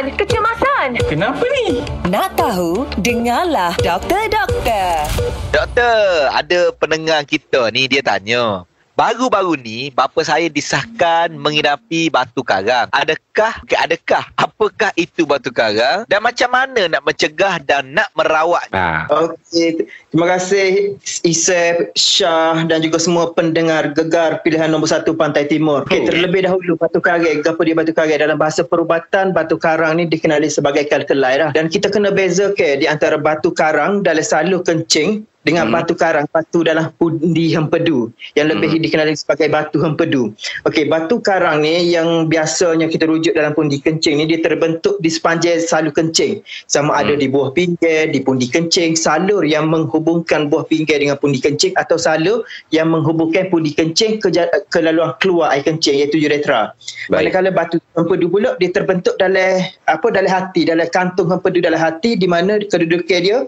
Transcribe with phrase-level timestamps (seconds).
[0.00, 0.88] Kecemasan, kecemasan.
[1.12, 1.84] Kenapa ni?
[2.08, 2.88] Nak tahu?
[3.04, 5.04] Dengarlah Doktor Doktor.
[5.52, 8.64] Doktor, ada pendengar kita ni dia tanya.
[9.00, 12.84] Baru-baru ni bapa saya disahkan mengidapi batu karang.
[12.92, 18.68] Adakah adakah apakah itu batu karang dan macam mana nak mencegah dan nak merawat?
[18.76, 19.08] Ha.
[19.08, 25.88] Okey, terima kasih Isep, Syah dan juga semua pendengar gegar pilihan nombor satu Pantai Timur.
[25.88, 28.20] Okey, terlebih dahulu batu karang, apa dia batu karang?
[28.20, 31.56] Dalam bahasa perubatan, batu karang ni dikenali sebagai kalkelai lah.
[31.56, 35.74] Dan kita kena beza ke di antara batu karang dalam salur kencing dengan hmm.
[35.74, 38.82] batu karang batu dalam pundi hempedu yang lebih hmm.
[38.84, 40.36] dikenali sebagai batu hempedu.
[40.68, 45.08] Okey, batu karang ni yang biasanya kita rujuk dalam pundi kencing ni dia terbentuk di
[45.08, 46.44] sepanjang salur kencing.
[46.68, 47.00] Sama hmm.
[47.00, 51.72] ada di buah pinggir, di pundi kencing, salur yang menghubungkan buah pinggir dengan pundi kencing
[51.80, 54.28] atau salur yang menghubungkan pundi kencing ke,
[54.68, 56.76] ke laluan keluar air kencing iaitu uretra.
[57.08, 62.14] Manakala batu hempedu pula dia terbentuk dalam apa dalam hati, dalam kantung hempedu dalam hati
[62.20, 63.38] di mana kedudukan dia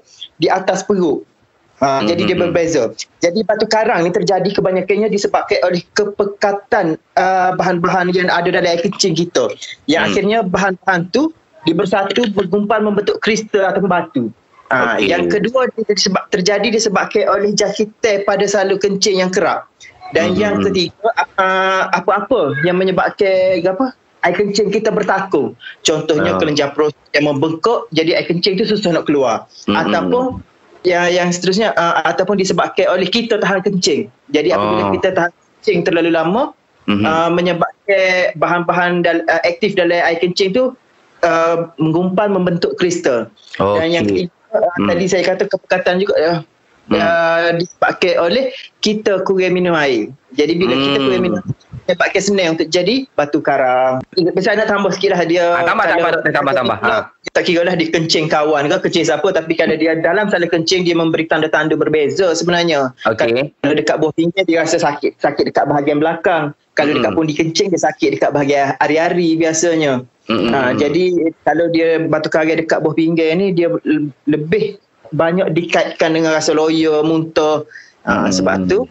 [0.40, 1.28] di atas perut.
[1.82, 2.08] Ha, mm-hmm.
[2.14, 2.82] Jadi dia berbeza.
[3.18, 8.78] Jadi batu karang ni terjadi kebanyakannya disebabkan oleh kepekatan uh, bahan-bahan yang ada dalam air
[8.86, 9.50] kencing kita.
[9.90, 10.08] Yang mm.
[10.14, 11.34] akhirnya bahan-bahan tu
[11.66, 14.30] dia bersatu bergumpal membentuk kristal atau batu.
[14.70, 15.10] Ha, okay.
[15.10, 19.66] Yang kedua disebab, terjadi disebabkan oleh jahite pada salur kencing yang kerap.
[20.14, 20.42] Dan mm-hmm.
[20.42, 23.98] yang ketiga uh, apa-apa yang menyebabkan apa?
[24.22, 25.58] air kencing kita bertakung.
[25.82, 26.38] Contohnya uh.
[26.38, 29.50] kelenjar proses yang membengkak jadi air kencing tu susah nak keluar.
[29.66, 29.82] Mm-hmm.
[29.82, 30.24] Ataupun
[30.82, 34.10] yang yang seterusnya uh, ataupun disebabkan oleh kita tahan kencing.
[34.34, 34.92] Jadi apabila oh.
[34.98, 36.50] kita tahan kencing terlalu lama
[36.90, 37.04] mm-hmm.
[37.06, 40.74] uh, menyebabkan bahan-bahan dal- uh, aktif dalam air kencing tu
[41.22, 43.30] uh, menggumpal membentuk kristal.
[43.56, 43.78] Okay.
[43.78, 44.88] Dan yang ketiga uh, mm.
[44.90, 46.38] tadi saya kata kepekatan juga uh,
[46.90, 46.98] mm.
[46.98, 48.44] uh, disebabkan oleh
[48.82, 50.10] kita kurang minum air.
[50.34, 50.82] Jadi bila mm.
[50.82, 51.42] kita kurang minum
[51.82, 54.02] menyebabkan senang untuk jadi batu karang.
[54.38, 55.44] Saya nak tambah sikit lah dia.
[55.50, 56.78] Ha, tambah, tambah, tambah, tambah, tambah.
[56.78, 56.96] Ha.
[57.32, 59.24] Tak kira lah dia kencing kawan ke, kencing siapa.
[59.32, 62.92] Tapi kalau dia dalam salah kencing, dia memberi tanda-tanda berbeza sebenarnya.
[63.08, 63.56] Okay.
[63.64, 65.16] Kalau dekat buah pinggir, dia rasa sakit.
[65.16, 66.52] Sakit dekat bahagian belakang.
[66.76, 66.98] Kalau hmm.
[67.00, 70.04] dekat pun dikencing, dia sakit dekat bahagian hari-hari biasanya.
[70.28, 70.52] Hmm.
[70.52, 73.72] Ha, jadi kalau dia batu karang dekat buah pinggir ni, dia
[74.28, 74.76] lebih
[75.16, 77.64] banyak dikaitkan dengan rasa loya, muntah.
[78.04, 78.32] Ha, hmm.
[78.32, 78.84] Sebab tu,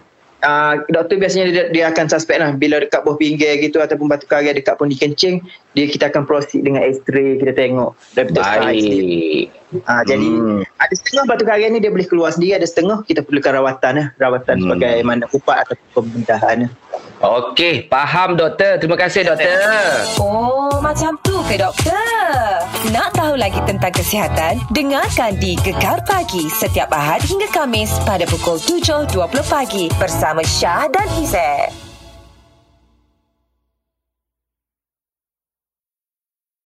[0.44, 4.26] uh, doktor biasanya dia, dia akan suspect lah bila dekat buah pinggir gitu ataupun batu
[4.28, 5.42] karang dekat pundi kencing
[5.74, 9.54] dia kita akan proceed dengan x-ray kita tengok Baik.
[9.72, 10.62] Uh, jadi hmm.
[10.84, 14.08] ada setengah batu karang ni dia boleh keluar sendiri ada setengah kita perlukan rawatan lah
[14.20, 14.64] rawatan hmm.
[14.68, 16.72] sebagai mana upat atau pembedahan lah.
[17.22, 18.82] Okey, faham doktor.
[18.82, 19.54] Terima kasih doktor.
[20.18, 22.64] Oh, macam tu ke doktor?
[22.96, 24.64] Nak tahu lagi tentang kesihatan?
[24.72, 29.12] Dengarkan di Gekar Pagi setiap Ahad hingga Kamis pada pukul 7.20
[29.52, 31.81] pagi bersama Syah dan Izzet.